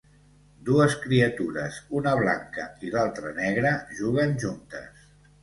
Dues 0.69 0.95
criatures, 1.03 1.77
una 1.99 2.13
blanca 2.21 2.65
i 2.89 2.95
l'altra 2.97 3.35
negra, 3.37 3.75
juguen 4.01 4.35
juntes. 4.47 5.07